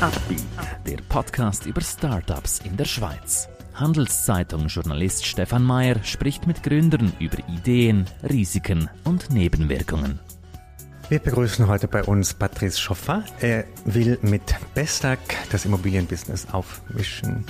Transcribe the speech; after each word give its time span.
Upbeat, 0.00 0.44
der 0.86 0.98
Podcast 1.08 1.66
über 1.66 1.80
Startups 1.80 2.60
in 2.60 2.76
der 2.76 2.84
Schweiz. 2.84 3.48
Handelszeitung-Journalist 3.74 5.26
Stefan 5.26 5.64
Mayer 5.64 5.96
spricht 6.04 6.46
mit 6.46 6.62
Gründern 6.62 7.12
über 7.18 7.38
Ideen, 7.48 8.06
Risiken 8.22 8.88
und 9.02 9.30
Nebenwirkungen. 9.32 10.20
Wir 11.08 11.18
begrüßen 11.18 11.66
heute 11.66 11.88
bei 11.88 12.04
uns 12.04 12.32
Patrice 12.32 12.78
Schoffer. 12.78 13.24
Er 13.40 13.64
will 13.86 14.20
mit 14.22 14.54
Bestag 14.72 15.18
das 15.50 15.64
Immobilienbusiness 15.64 16.46
aufmischen. 16.52 17.44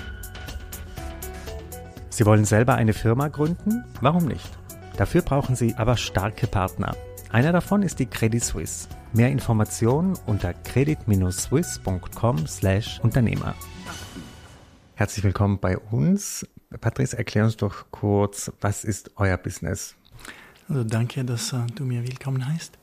Sie 2.09 2.25
wollen 2.25 2.47
selber 2.47 2.77
eine 2.77 2.95
Firma 2.95 3.29
gründen? 3.29 3.85
Warum 4.01 4.25
nicht? 4.25 4.49
Dafür 4.97 5.21
brauchen 5.21 5.55
Sie 5.55 5.75
aber 5.77 5.99
starke 5.99 6.47
Partner. 6.47 6.97
Einer 7.31 7.53
davon 7.53 7.83
ist 7.83 7.99
die 7.99 8.07
Credit 8.07 8.43
Suisse. 8.43 8.89
Mehr 9.13 9.31
Informationen 9.31 10.17
unter 10.25 10.55
credit-swiss.com/Unternehmer. 10.55 13.55
Herzlich 14.95 15.25
willkommen 15.25 15.59
bei 15.59 15.77
uns. 15.77 16.49
Patrice, 16.81 17.19
erklär 17.19 17.45
uns 17.45 17.59
doch 17.59 17.85
kurz, 17.91 18.51
was 18.63 18.85
ist 18.85 19.11
euer 19.17 19.37
Business? 19.37 19.95
Also 20.71 20.85
danke, 20.85 21.23
dass 21.23 21.53
uh, 21.53 21.67
du 21.75 21.85
mir 21.85 22.03
willkommen 22.03 22.47
heißt. 22.47 22.79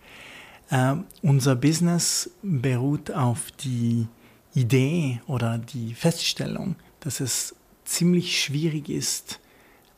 Uh, 0.72 0.98
unser 1.24 1.55
Business 1.55 2.30
beruht 2.44 3.10
auf 3.12 3.50
die 3.52 4.08
Idee 4.54 5.22
oder 5.26 5.58
die 5.58 5.96
Feststellung, 5.96 6.76
dass 7.00 7.20
es 7.20 7.55
ziemlich 7.84 8.44
schwierig 8.44 8.90
ist, 8.90 9.40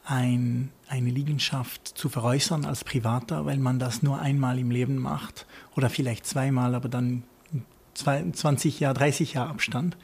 ein, 0.08 0.72
eine 0.88 1.10
Liegenschaft 1.10 1.88
zu 1.88 2.08
veräußern 2.10 2.66
als 2.66 2.84
Privater, 2.84 3.46
weil 3.46 3.58
man 3.58 3.78
das 3.78 4.02
nur 4.04 4.20
einmal 4.20 4.58
im 4.58 4.72
Leben 4.72 4.98
macht 4.98 5.46
oder 5.76 5.90
vielleicht 5.90 6.26
zweimal, 6.26 6.76
aber 6.76 6.88
dann 6.88 7.24
20 7.94 8.80
Jahre, 8.80 8.94
30 8.96 9.34
Jahre 9.34 9.50
Abstand. 9.50 9.98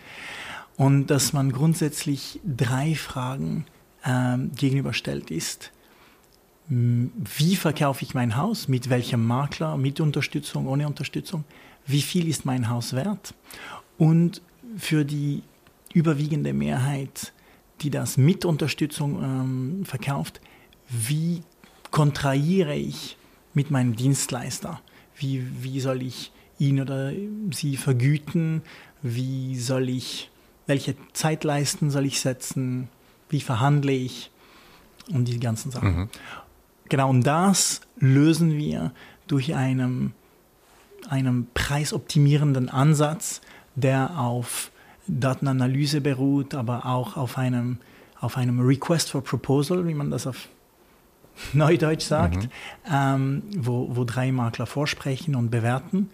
Und 0.76 1.08
dass 1.08 1.34
man 1.34 1.52
grundsätzlich 1.52 2.40
drei 2.44 2.96
Fragen 2.96 3.66
äh, 4.04 4.38
gegenüberstellt 4.56 5.32
ist. 5.32 5.72
Wie 6.68 7.56
verkaufe 7.56 8.04
ich 8.04 8.14
mein 8.14 8.36
Haus? 8.38 8.68
Mit 8.68 8.90
welchem 8.90 9.26
Makler? 9.26 9.78
Mit 9.78 10.00
Unterstützung, 10.00 10.68
ohne 10.68 10.88
Unterstützung? 10.88 11.44
Wie 11.86 12.02
viel 12.02 12.28
ist 12.28 12.46
mein 12.46 12.70
Haus 12.70 12.94
wert? 12.94 13.36
Und 13.98 14.42
für 14.78 15.06
die 15.06 15.44
überwiegende 15.94 16.54
Mehrheit 16.54 17.34
die 17.84 17.90
das 17.90 18.18
mit 18.18 18.46
Unterstützung 18.46 19.22
ähm, 19.24 19.86
verkauft, 19.86 20.42
wie 20.90 21.44
kontrahiere 21.92 22.76
ich 22.76 23.18
mit 23.54 23.72
meinem 23.72 23.96
Dienstleister? 23.96 24.82
Wie, 25.16 25.46
wie 25.62 25.80
soll 25.80 26.02
ich 26.02 26.32
ihn 26.60 26.82
oder 26.82 27.12
sie 27.52 27.78
vergüten? 27.78 28.62
Wie 29.02 29.58
soll 29.58 29.90
ich, 29.90 30.30
welche 30.66 30.96
Zeitleisten 31.14 31.92
soll 31.92 32.06
ich 32.06 32.20
setzen? 32.20 32.90
Wie 33.30 33.42
verhandle 33.42 33.92
ich? 33.92 34.32
Und 35.10 35.28
die 35.28 35.40
ganzen 35.40 35.72
Sachen. 35.72 35.96
Mhm. 35.96 36.10
Genau, 36.90 37.10
und 37.10 37.24
das 37.24 37.82
lösen 37.98 38.58
wir 38.58 38.94
durch 39.28 39.54
einen, 39.54 40.14
einen 41.10 41.48
preisoptimierenden 41.54 42.70
Ansatz, 42.70 43.42
der 43.76 44.18
auf 44.18 44.72
Datenanalyse 45.08 46.02
beruht, 46.02 46.56
aber 46.56 46.86
auch 46.86 47.18
auf 47.18 47.38
einem, 47.38 47.78
auf 48.20 48.38
einem 48.38 48.60
Request 48.60 49.12
for 49.12 49.24
Proposal, 49.24 49.88
wie 49.88 49.94
man 49.94 50.12
das 50.12 50.28
auf 50.28 50.48
Neudeutsch 51.54 52.06
sagt, 52.06 52.44
mhm. 52.44 52.50
ähm, 52.92 53.44
wo, 53.58 53.96
wo 53.96 54.04
drei 54.04 54.32
Makler 54.32 54.66
vorsprechen 54.66 55.36
und 55.36 55.50
bewerten 55.50 56.10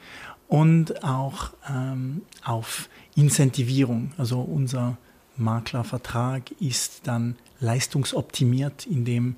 und 0.47 1.03
auch 1.03 1.51
ähm, 1.69 2.21
auf 2.43 2.89
Incentivierung. 3.15 4.11
Also 4.17 4.39
unser 4.39 4.97
Maklervertrag 5.37 6.51
ist 6.59 7.07
dann 7.07 7.35
leistungsoptimiert, 7.59 8.85
indem 8.85 9.35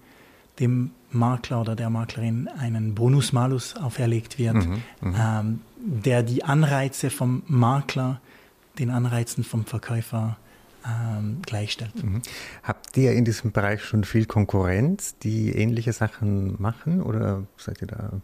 dem 0.60 0.92
Makler 1.12 1.62
oder 1.62 1.76
der 1.76 1.90
Maklerin 1.90 2.48
einen 2.48 2.96
Bonus-Malus 2.96 3.76
auferlegt 3.76 4.40
wird, 4.40 4.56
mhm, 4.56 4.84
mhm. 5.02 5.16
ähm, 5.18 5.62
der 5.78 6.24
die 6.24 6.44
Anreize 6.44 7.10
vom 7.10 7.44
Makler 7.48 8.22
den 8.80 8.90
Anreizen 8.90 9.44
vom 9.44 9.66
Verkäufer 9.66 10.38
ähm, 10.86 11.42
gleichstellt. 11.44 12.04
Mhm. 12.04 12.22
Habt 12.64 12.98
ihr 12.98 13.14
in 13.14 13.26
diesem 13.26 13.52
Bereich 13.52 13.84
schon 13.84 14.04
viel 14.04 14.26
Konkurrenz, 14.26 15.16
die 15.20 15.52
ähnliche 15.52 15.94
Sachen 15.94 16.60
machen 16.62 17.02
oder 17.02 17.44
seid 17.58 17.82
ihr 17.82 17.88
da? 17.88 18.22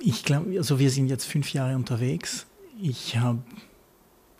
Ich 0.00 0.24
glaube, 0.24 0.56
also 0.58 0.78
wir 0.78 0.90
sind 0.90 1.08
jetzt 1.08 1.24
fünf 1.24 1.52
Jahre 1.52 1.76
unterwegs. 1.76 2.46
Ich 2.80 3.16
habe 3.16 3.38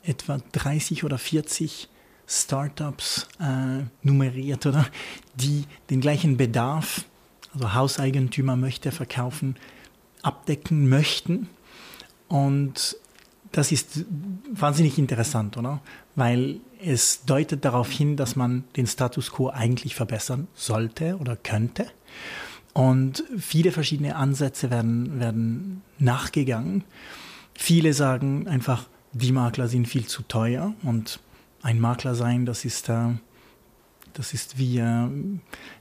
etwa 0.02 0.38
30 0.52 1.04
oder 1.04 1.16
40 1.16 1.88
Startups 2.26 3.28
äh, 3.40 3.84
nummeriert, 4.02 4.66
oder? 4.66 4.86
Die 5.34 5.64
den 5.90 6.00
gleichen 6.00 6.36
Bedarf, 6.36 7.04
also 7.52 7.74
Hauseigentümer 7.74 8.56
möchte 8.56 8.92
verkaufen, 8.92 9.56
abdecken 10.22 10.88
möchten. 10.88 11.48
Und 12.28 12.96
das 13.54 13.70
ist 13.70 14.04
wahnsinnig 14.52 14.98
interessant, 14.98 15.56
oder? 15.56 15.80
Weil 16.16 16.60
es 16.84 17.24
deutet 17.24 17.64
darauf 17.64 17.90
hin, 17.90 18.16
dass 18.16 18.34
man 18.34 18.64
den 18.76 18.86
Status 18.86 19.30
quo 19.30 19.48
eigentlich 19.48 19.94
verbessern 19.94 20.48
sollte 20.54 21.16
oder 21.18 21.36
könnte. 21.36 21.86
Und 22.72 23.22
viele 23.38 23.70
verschiedene 23.70 24.16
Ansätze 24.16 24.70
werden, 24.70 25.20
werden 25.20 25.82
nachgegangen. 25.98 26.82
Viele 27.54 27.94
sagen 27.94 28.48
einfach, 28.48 28.88
die 29.12 29.30
Makler 29.30 29.68
sind 29.68 29.86
viel 29.86 30.06
zu 30.06 30.22
teuer 30.22 30.74
und 30.82 31.20
ein 31.62 31.80
Makler 31.80 32.16
sein, 32.16 32.46
das 32.46 32.64
ist, 32.64 32.88
äh, 32.88 33.10
das 34.14 34.34
ist 34.34 34.58
wie, 34.58 34.78
äh, 34.78 35.08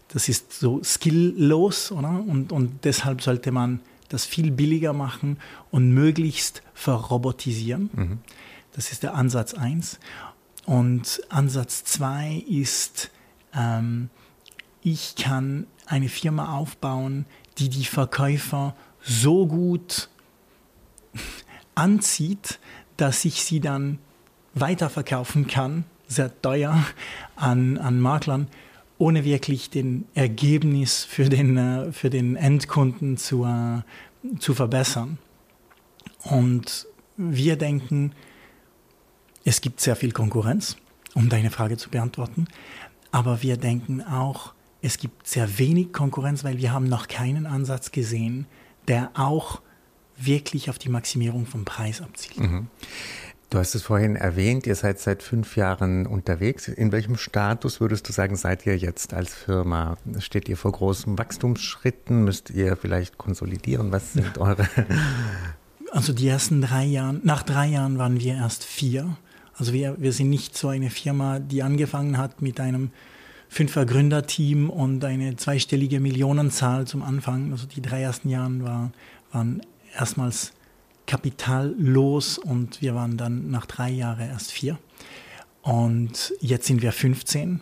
das 0.09 0.29
ist 0.29 0.53
so 0.53 0.83
skilllos, 0.83 1.91
oder? 1.91 2.23
Und, 2.25 2.51
und 2.51 2.85
deshalb 2.85 3.23
sollte 3.23 3.51
man 3.51 3.79
das 4.13 4.25
viel 4.25 4.51
billiger 4.51 4.93
machen 4.93 5.37
und 5.71 5.91
möglichst 5.91 6.61
verrobotisieren. 6.73 7.89
Mhm. 7.93 8.19
Das 8.73 8.91
ist 8.91 9.03
der 9.03 9.15
Ansatz 9.15 9.53
1. 9.53 9.99
Und 10.65 11.21
Ansatz 11.29 11.83
2 11.83 12.43
ist, 12.47 13.11
ähm, 13.53 14.09
ich 14.81 15.15
kann 15.15 15.67
eine 15.85 16.09
Firma 16.09 16.55
aufbauen, 16.55 17.25
die 17.57 17.69
die 17.69 17.85
Verkäufer 17.85 18.75
so 19.01 19.47
gut 19.47 20.09
anzieht, 21.75 22.59
dass 22.97 23.25
ich 23.25 23.43
sie 23.43 23.59
dann 23.59 23.99
weiterverkaufen 24.53 25.47
kann, 25.47 25.85
sehr 26.07 26.41
teuer 26.41 26.83
an, 27.35 27.77
an 27.77 27.99
Maklern, 27.99 28.47
ohne 28.97 29.23
wirklich 29.23 29.69
den 29.69 30.05
Ergebnis 30.13 31.03
für 31.03 31.29
den, 31.29 31.57
äh, 31.57 31.91
für 31.91 32.09
den 32.09 32.35
Endkunden 32.35 33.17
zu, 33.17 33.45
äh, 33.45 33.81
zu 34.39 34.53
verbessern. 34.53 35.17
Und 36.23 36.87
wir 37.17 37.57
denken, 37.57 38.13
es 39.43 39.61
gibt 39.61 39.81
sehr 39.81 39.95
viel 39.95 40.11
Konkurrenz, 40.11 40.77
um 41.13 41.29
deine 41.29 41.51
Frage 41.51 41.77
zu 41.77 41.89
beantworten, 41.89 42.47
aber 43.11 43.41
wir 43.41 43.57
denken 43.57 44.01
auch, 44.01 44.53
es 44.81 44.97
gibt 44.97 45.27
sehr 45.27 45.59
wenig 45.59 45.93
Konkurrenz, 45.93 46.43
weil 46.43 46.57
wir 46.57 46.71
haben 46.71 46.89
noch 46.89 47.07
keinen 47.07 47.45
Ansatz 47.45 47.91
gesehen, 47.91 48.47
der 48.87 49.11
auch 49.13 49.61
wirklich 50.17 50.69
auf 50.69 50.77
die 50.77 50.89
Maximierung 50.89 51.45
vom 51.45 51.65
Preis 51.65 52.01
abzielt. 52.01 52.39
Mhm. 52.39 52.67
Du 53.53 53.59
hast 53.59 53.75
es 53.75 53.83
vorhin 53.83 54.15
erwähnt, 54.15 54.65
ihr 54.65 54.73
seid 54.73 54.97
seit 54.99 55.21
fünf 55.21 55.57
Jahren 55.57 56.07
unterwegs. 56.07 56.67
In 56.67 56.91
welchem 56.91 57.17
Status 57.17 57.79
würdest 57.79 58.09
du 58.09 58.11
sagen, 58.11 58.35
seid 58.35 58.65
ihr 58.65 58.75
jetzt 58.75 59.13
als 59.13 59.31
Firma? 59.31 59.95
Steht 60.17 60.49
ihr 60.49 60.57
vor 60.57 60.71
großen 60.71 61.19
Wachstumsschritten? 61.19 62.23
Müsst 62.23 62.49
ihr 62.49 62.75
vielleicht 62.75 63.19
konsolidieren? 63.19 63.91
Was 63.91 64.13
sind 64.13 64.39
eure? 64.39 64.67
Also 65.91 66.13
die 66.13 66.27
ersten 66.27 66.61
drei 66.61 66.85
Jahre, 66.85 67.19
nach 67.21 67.43
drei 67.43 67.67
Jahren 67.67 67.99
waren 67.99 68.19
wir 68.19 68.33
erst 68.33 68.63
vier. 68.63 69.15
Also 69.55 69.71
wir, 69.71 69.95
wir 69.99 70.11
sind 70.13 70.31
nicht 70.31 70.57
so 70.57 70.69
eine 70.69 70.89
Firma, 70.89 71.37
die 71.37 71.61
angefangen 71.61 72.17
hat 72.17 72.41
mit 72.41 72.59
einem 72.59 72.89
fünfer 73.49 73.85
Gründerteam 73.85 74.71
und 74.71 75.05
eine 75.05 75.35
zweistellige 75.35 75.99
Millionenzahl 75.99 76.87
zum 76.87 77.03
Anfang. 77.03 77.51
Also 77.51 77.67
die 77.67 77.83
drei 77.83 78.01
ersten 78.01 78.29
Jahre 78.29 78.63
war, 78.63 78.91
waren 79.31 79.61
erstmals 79.95 80.53
kapitallos 81.07 82.37
und 82.37 82.81
wir 82.81 82.95
waren 82.95 83.17
dann 83.17 83.51
nach 83.51 83.65
drei 83.65 83.89
Jahren 83.89 84.29
erst 84.29 84.51
vier. 84.51 84.77
Und 85.61 86.33
jetzt 86.41 86.67
sind 86.67 86.81
wir 86.81 86.91
15 86.91 87.61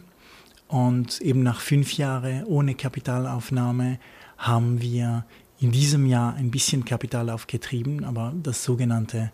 und 0.68 1.22
eben 1.22 1.44
nach 1.44 1.60
fünf 1.60 1.98
Jahren 1.98 2.46
ohne 2.46 2.76
Kapitalaufnahme 2.76 4.00
haben 4.38 4.82
wir 4.82 5.26
in 5.60 5.72
diesem 5.72 6.08
Jahr 6.08 6.34
ein 6.36 6.50
bisschen 6.50 6.86
Kapital 6.86 7.30
aufgetrieben, 7.30 8.04
aber 8.04 8.34
das 8.42 8.64
sogenannte 8.64 9.32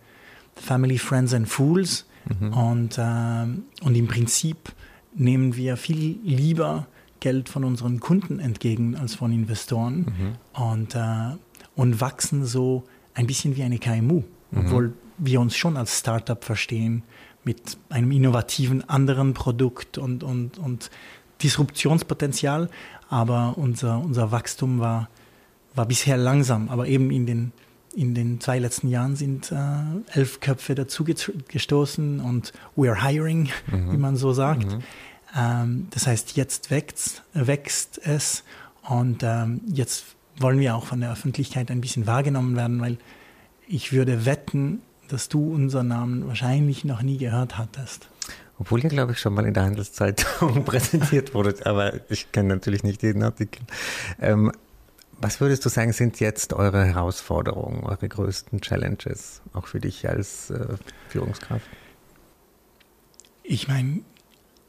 Family, 0.56 0.98
Friends 0.98 1.34
and 1.34 1.48
Fools. 1.48 2.06
Mhm. 2.40 2.54
Und, 2.54 2.98
äh, 2.98 3.86
und 3.86 3.96
im 3.96 4.08
Prinzip 4.08 4.74
nehmen 5.16 5.56
wir 5.56 5.78
viel 5.78 6.20
lieber 6.24 6.88
Geld 7.20 7.50
von 7.50 7.64
unseren 7.64 8.00
Kunden 8.00 8.40
entgegen 8.40 8.96
als 8.96 9.16
von 9.16 9.32
Investoren 9.32 10.38
mhm. 10.54 10.62
und, 10.62 10.96
äh, 10.96 11.36
und 11.76 12.02
wachsen 12.02 12.46
so 12.46 12.84
ein 13.18 13.28
bisschen 13.28 13.56
wie 13.58 13.64
eine 13.64 13.80
KMU, 13.80 14.24
mhm. 14.52 14.60
obwohl 14.60 14.94
wir 15.18 15.42
uns 15.42 15.56
schon 15.56 15.76
als 15.76 16.00
Startup 16.00 16.44
verstehen 16.44 17.04
mit 17.44 17.78
einem 17.90 18.12
innovativen 18.12 18.88
anderen 18.88 19.34
Produkt 19.34 19.98
und, 19.98 20.24
und, 20.24 20.60
und 20.60 20.92
Disruptionspotenzial. 21.42 22.70
Aber 23.10 23.58
unser, 23.58 24.00
unser 24.00 24.32
Wachstum 24.32 24.80
war, 24.80 25.10
war 25.74 25.88
bisher 25.88 26.18
langsam. 26.18 26.70
Aber 26.70 26.88
eben 26.88 27.10
in 27.10 27.26
den, 27.26 27.52
in 27.96 28.14
den 28.14 28.40
zwei 28.40 28.60
letzten 28.60 28.90
Jahren 28.90 29.16
sind 29.16 29.52
äh, 29.52 29.56
elf 30.12 30.40
Köpfe 30.40 30.76
dazu 30.76 31.04
gestoßen 31.04 32.20
und 32.20 32.54
we 32.76 32.90
are 32.90 33.02
hiring, 33.02 33.50
mhm. 33.72 33.94
wie 33.94 33.98
man 33.98 34.16
so 34.16 34.34
sagt. 34.34 34.66
Mhm. 34.66 34.84
Ähm, 35.36 35.88
das 35.90 36.06
heißt, 36.06 36.36
jetzt 36.38 36.70
wächst, 36.70 37.24
wächst 37.34 38.00
es 38.04 38.44
und 38.84 39.24
ähm, 39.24 39.62
jetzt 39.66 40.17
wollen 40.40 40.60
wir 40.60 40.76
auch 40.76 40.86
von 40.86 41.02
der 41.02 41.12
Öffentlichkeit 41.12 41.72
ein 41.72 41.82
bisschen 41.82 42.08
wahrgenommen 42.08 42.56
werden, 42.56 42.82
weil 42.82 42.98
ich 43.68 43.92
würde 43.92 44.26
wetten, 44.26 44.82
dass 45.08 45.30
du 45.30 45.54
unseren 45.54 45.88
Namen 45.88 46.28
wahrscheinlich 46.28 46.86
noch 46.86 47.02
nie 47.02 47.18
gehört 47.18 47.58
hattest. 47.58 48.10
Obwohl 48.60 48.84
ihr, 48.84 48.90
glaube 48.90 49.12
ich, 49.12 49.20
schon 49.20 49.34
mal 49.34 49.46
in 49.46 49.54
der 49.54 49.64
Handelszeitung 49.64 50.66
präsentiert 50.66 51.34
wurdet, 51.34 51.66
aber 51.66 51.94
ich 52.10 52.32
kenne 52.32 52.50
natürlich 52.56 52.84
nicht 52.84 53.04
jeden 53.04 53.24
Artikel. 53.24 53.62
Ähm, 54.20 54.52
was 55.20 55.42
würdest 55.42 55.66
du 55.66 55.70
sagen, 55.70 55.94
sind 55.94 56.20
jetzt 56.20 56.54
eure 56.54 56.86
Herausforderungen, 56.86 57.84
eure 57.84 58.08
größten 58.08 58.62
Challenges, 58.62 59.42
auch 59.54 59.68
für 59.68 59.80
dich 59.80 60.08
als 60.08 60.50
äh, 60.50 60.76
Führungskraft? 61.10 61.66
Ich 63.44 63.68
meine, 63.68 64.02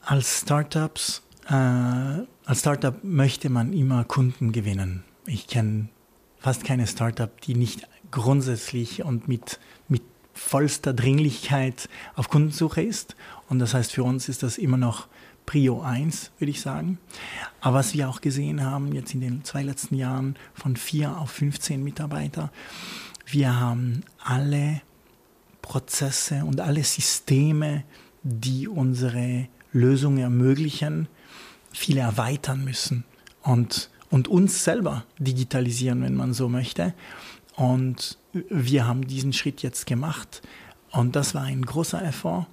als 0.02 0.40
Startups, 0.40 1.22
äh, 1.48 1.52
als 1.52 2.60
Startup 2.60 3.02
möchte 3.02 3.50
man 3.50 3.72
immer 3.72 4.04
Kunden 4.04 4.52
gewinnen. 4.52 5.04
Ich 5.28 5.46
kenne 5.46 5.88
fast 6.38 6.64
keine 6.64 6.86
Startup, 6.86 7.38
die 7.42 7.54
nicht 7.54 7.86
grundsätzlich 8.10 9.04
und 9.04 9.28
mit, 9.28 9.60
mit 9.86 10.02
vollster 10.32 10.94
Dringlichkeit 10.94 11.90
auf 12.14 12.30
Kundensuche 12.30 12.80
ist. 12.80 13.14
Und 13.50 13.58
das 13.58 13.74
heißt, 13.74 13.92
für 13.92 14.04
uns 14.04 14.30
ist 14.30 14.42
das 14.42 14.56
immer 14.56 14.78
noch 14.78 15.06
Prio 15.44 15.82
1, 15.82 16.30
würde 16.38 16.50
ich 16.50 16.62
sagen. 16.62 16.98
Aber 17.60 17.78
was 17.78 17.92
wir 17.92 18.08
auch 18.08 18.22
gesehen 18.22 18.64
haben, 18.64 18.94
jetzt 18.94 19.12
in 19.12 19.20
den 19.20 19.44
zwei 19.44 19.62
letzten 19.62 19.96
Jahren 19.96 20.36
von 20.54 20.76
4 20.76 21.18
auf 21.18 21.30
15 21.30 21.84
Mitarbeiter, 21.84 22.50
wir 23.26 23.60
haben 23.60 24.04
alle 24.24 24.80
Prozesse 25.60 26.46
und 26.46 26.62
alle 26.62 26.84
Systeme, 26.84 27.84
die 28.22 28.66
unsere 28.66 29.48
Lösungen 29.72 30.18
ermöglichen, 30.20 31.06
viele 31.70 32.00
erweitern 32.00 32.64
müssen 32.64 33.04
und, 33.42 33.90
und 34.10 34.28
uns 34.28 34.64
selber 34.64 35.04
digitalisieren, 35.18 36.02
wenn 36.02 36.14
man 36.14 36.32
so 36.32 36.48
möchte. 36.48 36.94
Und 37.56 38.18
wir 38.32 38.86
haben 38.86 39.06
diesen 39.06 39.32
Schritt 39.32 39.62
jetzt 39.62 39.86
gemacht 39.86 40.42
und 40.92 41.16
das 41.16 41.34
war 41.34 41.42
ein 41.42 41.62
großer 41.62 42.02
Effort. 42.02 42.46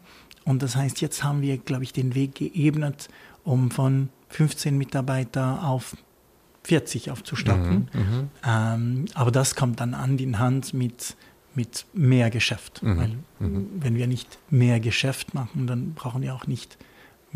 Und 0.43 0.61
das 0.61 0.75
heißt, 0.75 1.01
jetzt 1.01 1.23
haben 1.23 1.41
wir, 1.41 1.57
glaube 1.57 1.83
ich, 1.83 1.93
den 1.93 2.15
Weg 2.15 2.35
geebnet, 2.35 3.07
um 3.43 3.71
von 3.71 4.09
15 4.29 4.77
Mitarbeiter 4.77 5.63
auf 5.63 5.95
40 6.63 7.11
aufzustocken. 7.11 7.89
Mhm, 7.93 7.99
mhm, 7.99 8.29
ähm, 8.45 9.05
aber 9.13 9.31
das 9.31 9.55
kommt 9.55 9.79
dann 9.79 9.93
an 9.93 10.17
die 10.17 10.35
Hand 10.35 10.73
mit, 10.73 11.15
mit 11.53 11.85
mehr 11.93 12.29
Geschäft. 12.29 12.81
Mhm, 12.81 12.97
Weil 12.97 13.17
mhm. 13.39 13.69
wenn 13.79 13.95
wir 13.95 14.07
nicht 14.07 14.39
mehr 14.49 14.79
Geschäft 14.79 15.33
machen, 15.33 15.67
dann 15.67 15.93
brauchen 15.93 16.21
wir 16.21 16.33
auch 16.33 16.47
nicht 16.47 16.77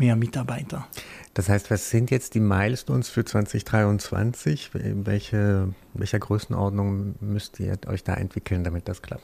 mehr 0.00 0.16
Mitarbeiter. 0.16 0.88
Das 1.34 1.48
heißt, 1.48 1.70
was 1.70 1.90
sind 1.90 2.10
jetzt 2.10 2.34
die 2.34 2.40
Milestones 2.40 3.08
für 3.08 3.24
2023? 3.24 4.70
Welche, 4.72 5.68
welcher 5.94 6.18
Größenordnung 6.18 7.14
müsst 7.20 7.60
ihr 7.60 7.78
euch 7.86 8.02
da 8.02 8.14
entwickeln, 8.14 8.64
damit 8.64 8.88
das 8.88 9.02
klappt? 9.02 9.22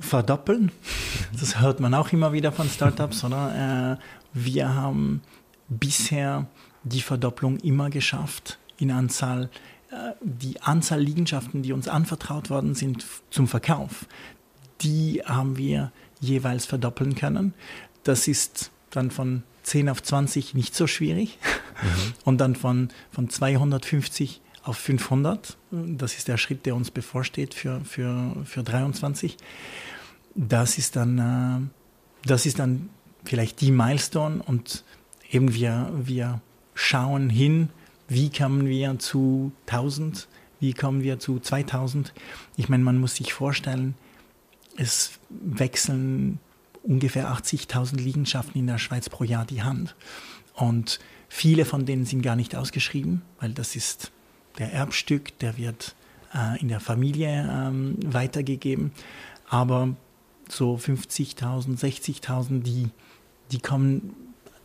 verdoppeln. 0.00 0.70
Das 1.38 1.60
hört 1.60 1.80
man 1.80 1.92
auch 1.94 2.12
immer 2.12 2.32
wieder 2.32 2.52
von 2.52 2.68
Startups, 2.68 3.24
oder? 3.24 3.98
Äh, 3.98 4.04
wir 4.32 4.74
haben 4.74 5.22
bisher 5.68 6.46
die 6.84 7.00
Verdopplung 7.00 7.58
immer 7.58 7.90
geschafft 7.90 8.58
in 8.78 8.90
Anzahl, 8.90 9.50
äh, 9.90 10.12
die 10.22 10.60
Anzahl 10.62 11.00
Liegenschaften, 11.00 11.62
die 11.62 11.72
uns 11.72 11.88
anvertraut 11.88 12.50
worden 12.50 12.74
sind 12.74 13.04
zum 13.30 13.48
Verkauf, 13.48 14.06
die 14.80 15.22
haben 15.24 15.56
wir 15.56 15.90
jeweils 16.20 16.66
verdoppeln 16.66 17.14
können. 17.14 17.54
Das 18.08 18.26
ist 18.26 18.70
dann 18.88 19.10
von 19.10 19.42
10 19.64 19.90
auf 19.90 20.02
20 20.02 20.54
nicht 20.54 20.74
so 20.74 20.86
schwierig 20.86 21.38
mhm. 21.82 22.14
und 22.24 22.38
dann 22.38 22.56
von, 22.56 22.88
von 23.12 23.28
250 23.28 24.40
auf 24.62 24.78
500. 24.78 25.58
Das 25.70 26.16
ist 26.16 26.26
der 26.26 26.38
Schritt, 26.38 26.64
der 26.64 26.74
uns 26.74 26.90
bevorsteht 26.90 27.52
für, 27.52 27.82
für, 27.84 28.34
für 28.46 28.62
23. 28.62 29.36
Das 30.34 30.78
ist 30.78 30.96
dann, 30.96 31.18
äh, 31.18 32.26
das 32.26 32.46
ist 32.46 32.60
dann 32.60 32.88
vielleicht 33.24 33.60
die 33.60 33.72
Milestone 33.72 34.42
und 34.42 34.84
eben 35.30 35.52
wir, 35.52 35.92
wir 35.94 36.40
schauen 36.72 37.28
hin, 37.28 37.68
wie 38.08 38.30
kommen 38.30 38.64
wir 38.68 38.98
zu 38.98 39.52
1000, 39.66 40.28
wie 40.60 40.72
kommen 40.72 41.02
wir 41.02 41.18
zu 41.18 41.40
2000. 41.40 42.14
Ich 42.56 42.70
meine, 42.70 42.84
man 42.84 42.96
muss 42.96 43.16
sich 43.16 43.34
vorstellen, 43.34 43.96
es 44.78 45.18
wechseln 45.28 46.40
ungefähr 46.88 47.30
80.000 47.32 47.98
Liegenschaften 47.98 48.58
in 48.58 48.66
der 48.66 48.78
Schweiz 48.78 49.08
pro 49.08 49.24
Jahr 49.24 49.44
die 49.44 49.62
Hand. 49.62 49.94
Und 50.54 50.98
viele 51.28 51.64
von 51.64 51.86
denen 51.86 52.04
sind 52.04 52.22
gar 52.22 52.34
nicht 52.34 52.56
ausgeschrieben, 52.56 53.22
weil 53.38 53.52
das 53.52 53.76
ist 53.76 54.10
der 54.58 54.72
Erbstück, 54.72 55.38
der 55.38 55.56
wird 55.56 55.94
äh, 56.34 56.60
in 56.60 56.68
der 56.68 56.80
Familie 56.80 57.48
ähm, 57.50 57.96
weitergegeben. 58.04 58.92
Aber 59.48 59.94
so 60.48 60.74
50.000, 60.74 61.78
60.000, 61.78 62.62
die, 62.62 62.88
die 63.52 63.60
kommen 63.60 64.14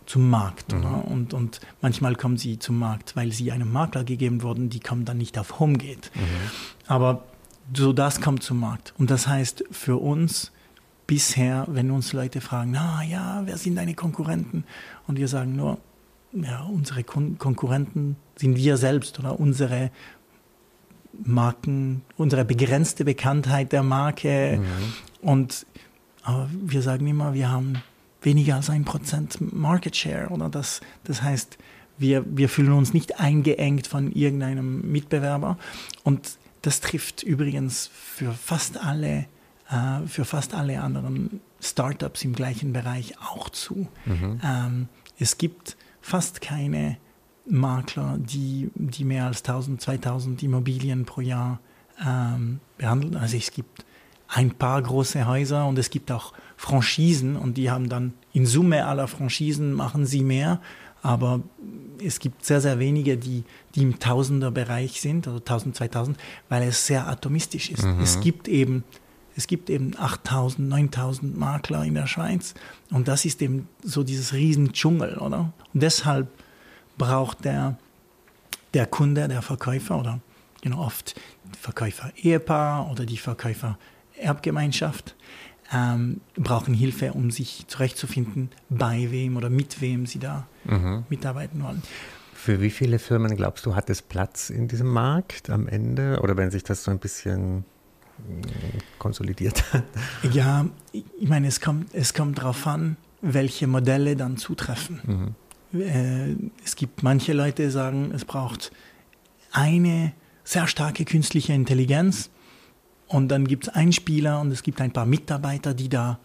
zum 0.06 0.30
Markt. 0.30 0.74
Mhm. 0.74 0.86
Und, 1.02 1.34
und 1.34 1.60
manchmal 1.82 2.16
kommen 2.16 2.38
sie 2.38 2.60
zum 2.60 2.80
Markt, 2.80 3.16
weil 3.16 3.32
sie 3.32 3.52
einem 3.52 3.72
Makler 3.72 4.04
gegeben 4.04 4.42
wurden, 4.42 4.70
die 4.70 4.80
kommen 4.80 5.06
dann 5.06 5.18
nicht 5.18 5.38
auf 5.38 5.60
Homegate. 5.60 6.10
Mhm. 6.16 6.22
Aber 6.88 7.24
so 7.76 7.94
das 7.94 8.22
kommt 8.22 8.44
zum 8.44 8.60
Markt. 8.60 8.94
Und 8.98 9.12
das 9.12 9.28
heißt 9.28 9.66
für 9.72 9.98
uns 9.98 10.52
bisher, 11.08 11.66
wenn 11.70 11.92
uns 11.92 12.14
Leute 12.14 12.42
fragen, 12.42 12.72
na 12.72 13.04
ja, 13.04 13.42
wer 13.46 13.58
sind 13.58 13.76
deine 13.76 13.94
Konkurrenten? 13.94 14.64
Und 15.08 15.18
wir 15.18 15.28
sagen 15.28 15.56
nur, 15.56 15.80
ja, 16.34 16.64
unsere 16.64 17.04
Kon 17.04 17.38
Konkurrenten 17.38 18.16
sind 18.36 18.58
wir 18.58 18.78
selbst 18.78 19.20
oder 19.20 19.40
unsere 19.40 19.92
Marken, 21.24 22.02
unsere 22.18 22.44
begrenzte 22.44 23.06
Bekanntheit 23.06 23.72
der 23.72 23.84
Marke. 23.84 24.60
Mhm. 24.60 25.28
Und 25.28 25.66
aber 26.24 26.50
wir 26.52 26.82
sagen 26.82 27.06
immer, 27.06 27.34
wir 27.34 27.52
haben 27.52 27.84
weniger 28.22 28.56
als 28.56 28.70
ein 28.70 28.86
Prozent 28.86 29.40
Market 29.54 29.96
Share. 29.96 30.30
Oder 30.30 30.50
das, 30.50 30.82
das 31.04 31.22
heißt, 31.22 31.58
wir, 31.98 32.26
wir 32.26 32.50
fühlen 32.50 32.72
uns 32.72 32.94
nicht 32.94 33.20
eingeengt 33.20 33.88
von 33.88 34.12
irgendeinem 34.12 34.90
Mitbewerber. 34.92 35.58
Und 36.04 36.38
das 36.62 36.80
trifft 36.80 37.24
übrigens 37.24 37.90
für 37.94 38.32
fast 38.32 38.84
alle, 38.84 39.26
äh, 39.74 40.08
für 40.08 40.26
fast 40.26 40.54
alle 40.54 40.82
anderen 40.82 41.42
Startups 41.60 42.24
im 42.24 42.34
gleichen 42.34 42.74
Bereich 42.74 43.16
auch 43.20 43.50
zu. 43.50 43.88
Mhm. 44.06 44.40
Ähm, 44.44 44.88
es 45.18 45.38
gibt 45.38 45.78
fast 46.02 46.42
keine 46.42 46.98
Makler, 47.46 48.18
die, 48.20 48.70
die 48.76 49.04
mehr 49.04 49.26
als 49.26 49.40
1000, 49.40 49.82
2000 49.82 50.44
Immobilien 50.44 51.06
pro 51.06 51.22
Jahr 51.22 51.60
ähm, 52.06 52.60
behandeln. 52.78 53.16
Also 53.16 53.38
es 53.38 53.52
gibt 53.52 53.86
ein 54.28 54.52
paar 54.52 54.82
große 54.82 55.26
Häuser 55.26 55.66
und 55.68 55.78
es 55.78 55.90
gibt 55.90 56.12
auch 56.12 56.34
Franchisen 56.56 57.36
und 57.36 57.58
die 57.58 57.70
haben 57.70 57.90
dann 57.90 58.14
in 58.32 58.46
Summe 58.46 58.86
aller 58.86 59.08
Franchisen 59.08 59.74
machen 59.74 60.06
sie 60.06 60.24
mehr, 60.24 60.62
aber 61.02 61.42
es 62.04 62.20
gibt 62.20 62.46
sehr, 62.46 62.62
sehr 62.62 62.80
wenige, 62.80 63.18
die, 63.18 63.44
die 63.76 63.82
im 63.82 64.00
Tausenderbereich 64.00 65.02
sind, 65.02 65.28
also 65.28 65.40
1000, 65.40 65.76
2000, 65.76 66.18
weil 66.50 66.64
es 66.64 66.88
sehr 66.88 67.08
atomistisch 67.08 67.70
ist. 67.70 67.84
Mhm. 67.84 68.00
Es 68.02 68.22
gibt 68.22 68.48
eben 68.48 68.84
es 69.36 69.48
gibt 69.48 69.70
eben 69.70 69.94
8000, 69.98 70.68
9000 70.70 71.38
Makler 71.38 71.84
in 71.84 71.96
der 71.96 72.08
Schweiz 72.08 72.54
und 72.92 73.08
das 73.08 73.26
ist 73.26 73.42
eben 73.42 73.68
so 73.82 74.04
dieses 74.04 74.34
Riesendschungel, 74.34 75.18
oder? 75.18 75.54
Und 75.74 75.84
deshalb 75.84 76.28
braucht 76.98 77.46
der, 77.46 77.78
der 78.74 78.86
Kunde, 78.86 79.28
der 79.28 79.42
Verkäufer 79.42 80.00
oder 80.00 80.20
know, 80.62 80.80
oft 80.80 81.16
Verkäufer-Ehepaar 81.60 82.90
oder 82.92 83.06
die 83.06 83.18
Verkäufer-Erbgemeinschaft 83.18 85.16
ähm, 85.74 86.22
brauchen 86.36 86.74
Hilfe, 86.74 87.14
um 87.14 87.32
sich 87.32 87.66
zurechtzufinden, 87.68 88.52
bei 88.70 89.10
wem 89.12 89.38
oder 89.38 89.50
mit 89.50 89.82
wem 89.82 90.06
sie 90.06 90.20
da 90.20 90.48
mhm. 90.66 91.06
mitarbeiten 91.10 91.64
wollen. 91.64 91.82
Für 92.34 92.62
wie 92.62 92.70
viele 92.70 93.00
Firmen 93.00 93.36
glaubst 93.36 93.66
du, 93.66 93.76
hat 93.76 93.90
es 93.90 94.02
Platz 94.02 94.50
in 94.50 94.68
diesem 94.68 94.88
Markt 94.88 95.50
am 95.50 95.68
Ende? 95.68 96.20
Oder 96.22 96.36
wenn 96.36 96.52
sich 96.52 96.64
das 96.64 96.84
so 96.84 96.92
ein 96.92 97.00
bisschen 97.00 97.64
konsolidiert. 99.00 99.64
Ja, 100.32 100.66
ich 100.92 101.28
meine, 101.28 101.48
es 101.48 101.60
kommt, 101.60 101.94
es 101.94 102.14
kommt 102.14 102.38
darauf 102.38 102.66
an, 102.68 102.98
welche 103.22 103.68
Modelle 103.68 104.16
dann 104.16 104.38
zutreffen. 104.38 105.36
Mhm. 105.72 105.82
Äh, 105.82 106.36
es 106.64 106.76
gibt 106.76 107.04
manche 107.04 107.34
Leute, 107.34 107.64
die 107.64 107.72
sagen, 107.72 108.12
es 108.14 108.26
braucht 108.26 108.72
eine 109.52 110.14
sehr 110.44 110.68
starke 110.68 111.06
künstliche 111.06 111.54
Intelligenz 111.54 112.30
Und 113.08 113.28
dann 113.30 113.46
gibt 113.48 113.68
es 113.68 113.74
einen 113.74 113.94
Spieler 113.94 114.42
und 114.42 114.52
es 114.52 114.64
gibt 114.64 114.82
ein 114.82 114.92
paar 114.92 115.06
Mitarbeiter, 115.06 115.74
die 115.74 115.88
da 115.88 116.20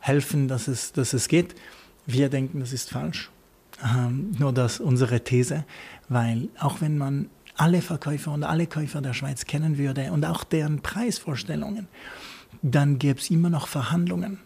helfen, 0.00 0.48
dass 0.48 0.68
es, 0.68 0.92
dass 0.92 1.14
es 1.14 1.28
geht. 1.28 1.54
Wir 2.06 2.28
denken, 2.28 2.60
das 2.60 2.72
ist 2.72 2.90
falsch. 2.90 3.30
Ähm, 3.82 4.32
nur 4.38 4.52
das 4.52 4.80
unsere 4.80 5.24
These, 5.24 5.64
weil 6.10 6.48
auch 6.58 6.82
wenn 6.82 6.98
man 6.98 7.30
alle 7.60 7.82
Verkäufer 7.82 8.32
und 8.32 8.42
alle 8.42 8.66
Käufer 8.66 9.02
der 9.02 9.12
Schweiz 9.12 9.44
kennen 9.44 9.76
würde 9.76 10.12
und 10.12 10.24
auch 10.24 10.44
deren 10.44 10.80
Preisvorstellungen, 10.80 11.88
dann 12.62 12.98
gäbe 12.98 13.20
es 13.20 13.28
immer 13.28 13.50
noch 13.50 13.68
Verhandlungen. 13.68 14.38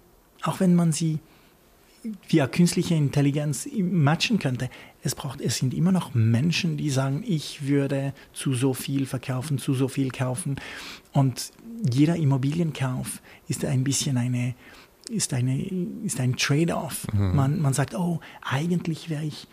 Auch 0.43 0.59
wenn 0.59 0.75
man 0.75 0.91
sie 0.93 1.21
via 2.29 2.49
künstliche 2.49 2.97
Intelligenz 2.97 3.69
matchen 3.79 4.39
könnte. 4.39 4.69
Es 5.03 5.15
braucht, 5.15 5.41
es 5.41 5.57
sind 5.57 5.73
immer 5.73 5.93
noch 5.93 6.13
Menschen, 6.13 6.77
die 6.77 6.91
sagen, 6.91 7.23
ich 7.27 7.67
würde 7.67 8.13
zu 8.33 8.53
so 8.53 8.75
viel 8.75 9.07
verkaufen, 9.07 9.59
zu 9.59 9.75
so 9.75 9.87
viel 9.89 10.11
kaufen. 10.11 10.57
Und 11.13 11.53
jeder 11.89 12.17
Immobilienkauf 12.17 13.23
ist 13.49 13.65
ein 13.65 13.85
bisschen 13.85 14.19
eine, 14.19 14.55
ist 15.09 15.33
eine, 15.33 15.65
ist 16.05 16.21
ein 16.21 16.37
Trade-off. 16.37 17.07
Mhm. 17.13 17.37
Man, 17.37 17.61
man 17.61 17.73
sagt, 17.73 17.95
oh, 17.95 18.21
eigentlich 18.43 19.09
wäre 19.09 19.25
ich 19.25 19.47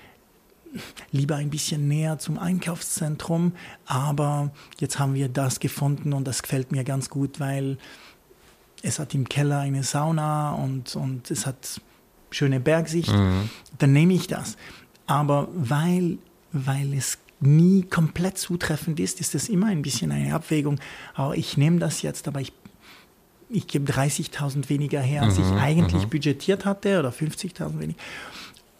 lieber 1.12 1.36
ein 1.36 1.50
bisschen 1.50 1.88
näher 1.88 2.20
zum 2.20 2.38
Einkaufszentrum, 2.38 3.54
aber 3.86 4.52
jetzt 4.80 5.00
haben 5.00 5.14
wir 5.14 5.30
das 5.30 5.60
gefunden 5.60 6.14
und 6.14 6.26
das 6.26 6.42
gefällt 6.42 6.72
mir 6.72 6.84
ganz 6.84 7.10
gut, 7.10 7.40
weil 7.40 7.78
es 8.82 9.00
hat 9.00 9.14
im 9.14 9.28
Keller 9.28 9.60
eine 9.60 9.84
Sauna 9.84 10.54
und, 10.54 10.96
und 10.96 11.30
es 11.30 11.46
hat 11.46 11.82
schöne 12.32 12.60
Bergsicht, 12.60 13.12
mhm. 13.12 13.50
dann 13.78 13.94
nehme 13.94 14.14
ich 14.14 14.28
das. 14.28 14.58
Aber 15.06 15.50
weil, 15.54 16.18
weil 16.52 16.94
es 16.94 17.18
nie 17.42 17.84
komplett 17.84 18.38
zutreffend 18.38 19.00
ist, 19.00 19.20
ist 19.20 19.36
es 19.36 19.50
immer 19.50 19.68
ein 19.68 19.82
bisschen 19.82 20.12
eine 20.12 20.34
Abwägung. 20.34 20.80
Aber 21.14 21.36
ich 21.36 21.58
nehme 21.58 21.80
das 21.80 22.02
jetzt, 22.02 22.28
aber 22.28 22.40
ich, 22.40 22.54
ich 23.50 23.68
gebe 23.68 23.92
30.000 23.92 24.70
weniger 24.70 25.02
her, 25.02 25.24
als 25.24 25.38
mhm. 25.38 25.44
ich 25.44 25.62
eigentlich 25.62 26.06
mhm. 26.06 26.10
budgetiert 26.10 26.66
hatte 26.66 27.00
oder 27.00 27.10
50.000 27.10 27.80
weniger. 27.80 28.00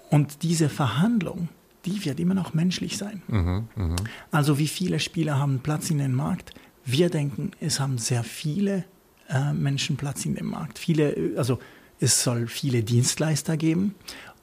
Und 0.10 0.44
diese 0.44 0.70
Verhandlung, 0.70 1.50
die 1.86 2.06
wird 2.06 2.20
immer 2.20 2.34
noch 2.34 2.54
menschlich 2.54 2.98
sein. 2.98 3.22
Mhm, 3.28 3.68
mh. 3.76 3.96
Also 4.32 4.58
wie 4.60 4.68
viele 4.68 5.00
Spieler 5.00 5.40
haben 5.40 5.60
Platz 5.60 5.90
in 5.90 5.98
den 5.98 6.14
Markt? 6.14 6.54
Wir 6.86 7.10
denken, 7.10 7.52
es 7.60 7.80
haben 7.80 7.98
sehr 7.98 8.24
viele 8.24 8.86
äh, 9.30 9.54
Menschen 9.54 9.98
Platz 9.98 10.26
in 10.26 10.36
dem 10.36 10.48
Markt. 10.48 10.80
Viele, 10.80 11.34
also 11.38 11.60
es 12.00 12.24
soll 12.24 12.48
viele 12.48 12.84
Dienstleister 12.84 13.58
geben 13.58 13.96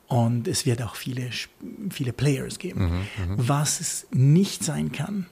und 0.07 0.49
es 0.49 0.65
wird 0.65 0.83
auch 0.83 0.95
viele, 0.95 1.31
viele 1.91 2.13
Players 2.13 2.59
geben. 2.59 2.85
Mhm, 2.85 3.33
mhm, 3.33 3.49
Was 3.49 3.81
es 3.81 4.07
nicht 4.11 4.65
sein 4.65 4.93
kann, 4.93 5.27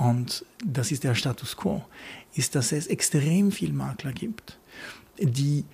und 0.00 0.46
das 0.64 0.92
ist 0.92 1.04
der 1.04 1.14
Status 1.14 1.56
quo, 1.56 1.84
ist, 2.34 2.54
dass 2.54 2.72
es 2.72 2.86
extrem 2.86 3.52
viel 3.52 3.72
Makler 3.72 4.12
gibt, 4.12 4.58
die 5.18 5.64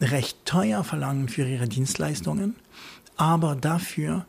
recht 0.00 0.44
teuer 0.44 0.82
verlangen 0.82 1.28
für 1.28 1.48
ihre 1.48 1.68
Dienstleistungen, 1.68 2.56
aber 3.16 3.54
dafür 3.54 4.26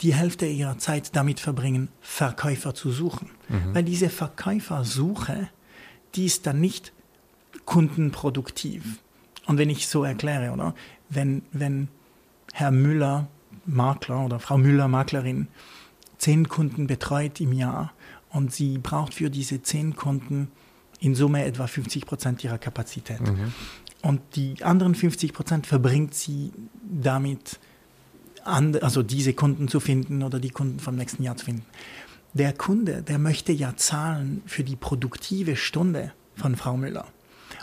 die 0.00 0.14
Hälfte 0.14 0.46
ihrer 0.46 0.78
Zeit 0.78 1.14
damit 1.14 1.40
verbringen, 1.40 1.88
Verkäufer 2.00 2.74
zu 2.74 2.90
suchen. 2.90 3.30
Mhm. 3.48 3.74
Weil 3.74 3.84
diese 3.84 4.08
Verkäufersuche, 4.08 5.48
die 6.14 6.26
ist 6.26 6.46
dann 6.46 6.60
nicht 6.60 6.92
kundenproduktiv. 7.66 9.00
Und 9.46 9.58
wenn 9.58 9.70
ich 9.70 9.88
so 9.88 10.04
erkläre, 10.04 10.52
oder? 10.52 10.74
Wenn, 11.08 11.42
wenn 11.52 11.88
Herr 12.52 12.70
Müller, 12.70 13.28
Makler 13.66 14.24
oder 14.24 14.40
Frau 14.40 14.56
Müller, 14.56 14.88
Maklerin, 14.88 15.48
zehn 16.18 16.48
Kunden 16.48 16.86
betreut 16.86 17.40
im 17.40 17.52
Jahr 17.52 17.92
und 18.30 18.52
sie 18.52 18.78
braucht 18.78 19.14
für 19.14 19.30
diese 19.30 19.62
zehn 19.62 19.94
Kunden 19.96 20.50
in 21.00 21.14
Summe 21.14 21.44
etwa 21.44 21.66
50 21.66 22.06
Prozent 22.06 22.44
ihrer 22.44 22.58
Kapazität. 22.58 23.20
Mhm. 23.20 23.52
Und 24.02 24.20
die 24.34 24.62
anderen 24.62 24.94
50 24.94 25.32
Prozent 25.32 25.66
verbringt 25.66 26.14
sie 26.14 26.52
damit, 26.82 27.58
also 28.44 29.02
diese 29.02 29.34
Kunden 29.34 29.68
zu 29.68 29.80
finden 29.80 30.22
oder 30.22 30.40
die 30.40 30.50
Kunden 30.50 30.80
vom 30.80 30.96
nächsten 30.96 31.22
Jahr 31.22 31.36
zu 31.36 31.46
finden. 31.46 31.64
Der 32.34 32.52
Kunde, 32.52 33.02
der 33.02 33.18
möchte 33.18 33.52
ja 33.52 33.76
zahlen 33.76 34.42
für 34.46 34.64
die 34.64 34.76
produktive 34.76 35.56
Stunde 35.56 36.12
von 36.34 36.56
Frau 36.56 36.76
Müller. 36.76 37.06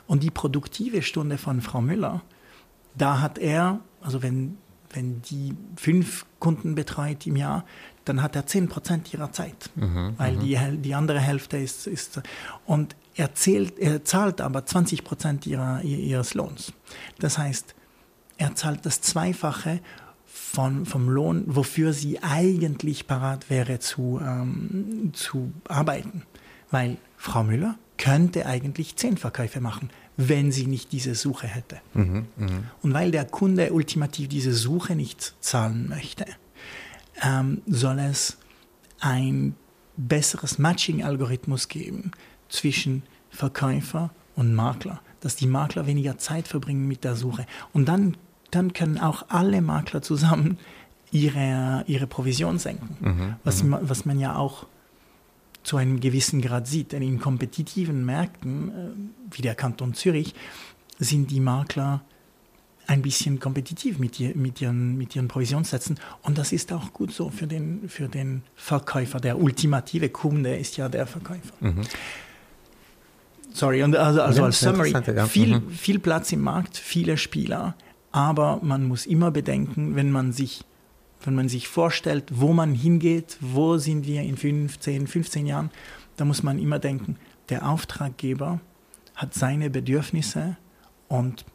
Und 0.08 0.24
die 0.24 0.32
produktive 0.32 1.02
Stunde 1.02 1.38
von 1.38 1.62
Frau 1.62 1.82
Müller, 1.82 2.22
da 2.96 3.20
hat 3.20 3.38
er, 3.38 3.80
also 4.02 4.22
wenn, 4.22 4.58
wenn 4.92 5.22
die 5.24 5.56
fünf 5.76 6.26
Kunden 6.40 6.76
betreut 6.76 7.26
im 7.26 7.36
Jahr, 7.36 7.66
dann 8.06 8.22
hat 8.22 8.36
er 8.36 8.46
zehn 8.46 8.68
Prozent 8.68 9.14
ihrer 9.14 9.32
Zeit, 9.32 9.70
mhm, 9.76 10.14
weil 10.18 10.36
mhm. 10.36 10.40
die, 10.40 10.78
die 10.82 10.96
andere 10.96 11.20
Hälfte 11.20 11.58
ist, 11.58 11.88
ist 11.88 12.22
und 12.66 12.96
er, 13.16 13.34
zählt, 13.36 13.78
er 13.78 14.04
zahlt 14.06 14.42
aber 14.42 14.66
20 14.66 15.04
Prozent 15.04 15.46
ihrer, 15.46 15.82
ihres 15.84 16.34
Lohns. 16.34 16.74
Das 17.20 17.38
heißt, 17.38 17.76
er 18.38 18.56
zahlt 18.56 18.86
das 18.86 19.02
Zweifache 19.02 19.82
von, 20.32 20.86
vom 20.86 21.10
Lohn, 21.10 21.44
wofür 21.48 21.94
sie 21.94 22.22
eigentlich 22.22 23.08
parat 23.08 23.50
wäre 23.50 23.80
zu, 23.80 24.20
ähm, 24.24 25.12
zu 25.14 25.52
arbeiten. 25.68 26.24
Weil 26.72 26.98
Frau 27.18 27.44
Müller 27.44 27.78
könnte 27.98 28.46
eigentlich 28.46 28.96
zehn 28.96 29.18
Verkäufe 29.18 29.60
machen, 29.60 29.90
wenn 30.18 30.52
sie 30.52 30.68
nicht 30.68 30.92
diese 30.92 31.16
Suche 31.16 31.48
hätte. 31.48 31.82
Mhm, 31.94 32.28
mh. 32.38 32.48
Und 32.82 32.94
weil 32.94 33.12
der 33.12 33.26
Kunde 33.26 33.74
ultimativ 33.74 34.30
diese 34.30 34.54
Suche 34.54 34.96
nicht 34.96 35.36
zahlen 35.40 35.88
möchte, 35.90 36.26
ähm, 37.22 37.62
soll 37.68 38.00
es 38.00 38.38
ein 39.00 39.56
besseres 39.98 40.58
Matching-Algorithmus 40.60 41.68
geben 41.68 42.12
zwischen 42.48 43.04
Verkäufer 43.30 44.12
und 44.36 44.54
Makler, 44.54 45.02
dass 45.20 45.36
die 45.36 45.48
Makler 45.48 45.88
weniger 45.88 46.18
Zeit 46.18 46.48
verbringen 46.48 46.88
mit 46.88 47.04
der 47.04 47.16
Suche. 47.16 47.46
Und 47.74 47.88
dann, 47.88 48.18
dann 48.52 48.74
können 48.74 48.98
auch 48.98 49.26
alle 49.30 49.62
Makler 49.62 50.02
zusammen 50.02 50.58
ihre, 51.12 51.84
ihre 51.88 52.08
Provision 52.08 52.60
senken, 52.60 52.98
mhm, 53.00 53.36
was, 53.44 53.64
mhm. 53.64 53.78
was 53.82 54.06
man 54.06 54.20
ja 54.20 54.36
auch 54.36 54.66
zu 55.64 55.78
einem 55.78 56.00
gewissen 56.00 56.42
Grad 56.42 56.68
sieht. 56.68 56.92
Denn 56.92 57.02
in 57.02 57.20
kompetitiven 57.20 58.06
Märkten, 58.06 58.70
äh, 58.70 59.36
wie 59.36 59.42
der 59.42 59.56
Kanton 59.56 59.94
Zürich, 59.94 60.34
sind 61.00 61.32
die 61.32 61.40
Makler 61.40 62.02
ein 62.88 63.04
bisschen 63.04 63.40
kompetitiv 63.40 64.00
mit, 64.00 64.20
mit, 64.36 64.60
ihren, 64.62 64.98
mit 64.98 65.16
ihren 65.16 65.28
Provisionssätzen. 65.28 66.00
Und 66.24 66.40
das 66.40 66.52
ist 66.52 66.74
auch 66.74 66.92
gut 66.92 67.12
so 67.14 67.30
für 67.30 67.46
den, 67.46 67.88
für 67.88 68.08
den 68.08 68.42
Verkäufer. 68.56 69.20
Der 69.20 69.40
ultimative 69.40 70.10
Kunde 70.10 70.58
ist 70.58 70.76
ja 70.78 70.90
der 70.90 71.06
Verkäufer. 71.06 71.54
Mhm. 71.60 71.82
Sorry, 73.54 73.84
und 73.84 73.96
also, 73.96 74.22
also 74.22 74.44
als 74.44 74.60
Summary, 74.60 74.94
viel, 75.28 75.60
mhm. 75.60 75.70
viel 75.70 76.00
Platz 76.00 76.32
im 76.32 76.42
Markt, 76.42 76.78
viele 76.78 77.18
Spieler, 77.18 77.76
aber 78.12 78.60
man 78.62 78.88
muss 78.88 79.06
immer 79.06 79.32
bedenken, 79.32 79.96
wenn 79.96 80.12
man 80.12 80.32
sich 80.32 80.64
wenn 81.24 81.36
man 81.36 81.50
sich 81.50 81.68
vorstellt, 81.68 82.32
wo 82.34 82.54
man 82.54 82.74
hingeht, 82.74 83.38
wo 83.42 83.78
sind 83.78 84.06
wir 84.06 84.22
in 84.22 84.38
15, 84.38 85.08
15 85.08 85.46
Jahren, 85.46 85.70
da 86.16 86.26
muss 86.26 86.44
man 86.44 86.60
immer 86.60 86.80
denken, 86.80 87.18
der 87.50 87.70
Auftraggeber 87.70 88.62
hat 89.16 89.34
seine 89.34 89.70
Bedürfnisse 89.70 90.56
und 91.08 91.46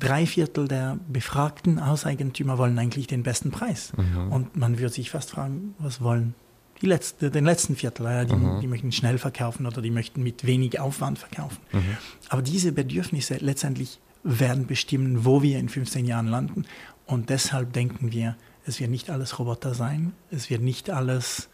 drei 0.00 0.26
Viertel 0.26 0.66
der 0.66 0.98
befragten 1.08 1.86
Hauseigentümer 1.86 2.58
wollen 2.58 2.78
eigentlich 2.78 3.06
den 3.06 3.22
besten 3.22 3.50
Preis. 3.50 3.92
Mhm. 3.96 4.32
Und 4.32 4.56
man 4.56 4.78
würde 4.78 4.92
sich 4.92 5.10
fast 5.10 5.30
fragen, 5.30 5.74
was 5.78 6.00
wollen 6.00 6.34
die 6.82 6.86
letzte, 6.86 7.30
den 7.30 7.44
letzten 7.44 7.76
Viertel? 7.76 8.06
Ja, 8.06 8.24
die, 8.24 8.34
mhm. 8.34 8.60
die, 8.60 8.66
möchten 8.66 8.90
schnell 8.90 9.18
verkaufen 9.18 9.66
oder 9.66 9.82
die 9.82 9.90
möchten 9.90 10.22
mit 10.22 10.44
wenig 10.44 10.80
Aufwand 10.80 11.18
verkaufen. 11.18 11.58
Mhm. 11.72 11.96
Aber 12.28 12.42
diese 12.42 12.72
Bedürfnisse 12.72 13.36
letztendlich 13.36 14.00
werden 14.24 14.66
bestimmen, 14.66 15.24
wo 15.24 15.42
wir 15.42 15.58
in 15.58 15.68
15 15.68 16.06
Jahren 16.06 16.26
landen. 16.26 16.64
Und 17.06 17.30
deshalb 17.30 17.72
denken 17.72 18.12
wir, 18.12 18.36
es 18.66 18.80
wird 18.80 18.90
nicht 18.90 19.10
alles 19.10 19.38
Roboter 19.38 19.74
sein. 19.74 20.14
Es 20.30 20.50
wird 20.50 20.62
nicht 20.62 20.90
alles 20.90 21.48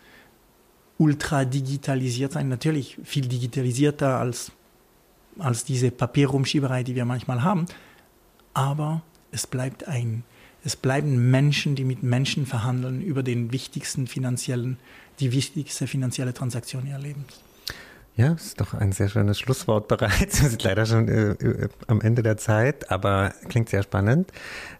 ultra 0.96 1.44
digitalisiert 1.44 2.32
sein. 2.32 2.48
Natürlich 2.48 2.98
viel 3.02 3.26
digitalisierter 3.26 4.18
als, 4.18 4.52
als 5.38 5.64
diese 5.64 5.90
Papierrumschieberei, 5.90 6.84
die 6.84 6.94
wir 6.94 7.04
manchmal 7.04 7.42
haben. 7.42 7.66
Aber 8.54 9.02
es 9.32 9.46
bleibt 9.46 9.88
ein, 9.88 10.24
es 10.62 10.76
bleiben 10.76 11.30
Menschen, 11.30 11.74
die 11.74 11.84
mit 11.84 12.02
Menschen 12.02 12.46
verhandeln 12.46 13.00
über 13.02 13.22
den 13.22 13.52
wichtigsten 13.52 14.06
finanziellen, 14.06 14.78
die 15.18 15.32
wichtigste 15.32 15.86
finanzielle 15.86 16.34
Transaktion 16.34 16.86
ihres 16.86 17.02
Lebens. 17.02 17.40
Ja, 18.20 18.32
ist 18.32 18.60
doch 18.60 18.74
ein 18.74 18.92
sehr 18.92 19.08
schönes 19.08 19.38
Schlusswort 19.38 19.88
bereits. 19.88 20.42
Wir 20.42 20.50
sind 20.50 20.62
leider 20.62 20.84
schon 20.84 21.08
äh, 21.08 21.30
äh, 21.30 21.68
am 21.86 22.02
Ende 22.02 22.22
der 22.22 22.36
Zeit, 22.36 22.90
aber 22.90 23.32
klingt 23.48 23.70
sehr 23.70 23.82
spannend. 23.82 24.30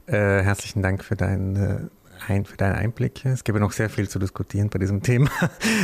Äh, 0.04 0.42
herzlichen 0.42 0.82
Dank 0.82 1.02
für 1.02 1.16
deine 1.16 1.90
ein, 2.28 2.44
für 2.44 2.58
deine 2.58 2.74
Einblicke. 2.74 3.30
Es 3.30 3.42
gäbe 3.42 3.58
noch 3.58 3.72
sehr 3.72 3.88
viel 3.88 4.10
zu 4.10 4.18
diskutieren 4.18 4.68
bei 4.68 4.78
diesem 4.78 5.02
Thema. 5.02 5.30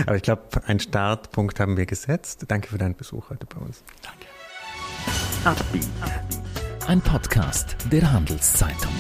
Aber 0.05 0.17
ich 0.17 0.23
glaube, 0.23 0.43
einen 0.67 0.81
Startpunkt 0.81 1.59
haben 1.59 1.79
wir 1.79 1.87
gesetzt. 1.87 2.45
Danke 2.47 2.69
für 2.69 2.77
deinen 2.77 2.95
Besuch 2.95 3.31
heute 3.31 3.47
bei 3.47 3.59
uns. 3.59 3.83
Danke. 4.03 5.87
Ein 6.87 7.01
Podcast 7.01 7.75
der 7.91 8.13
Handelszeitung. 8.13 8.93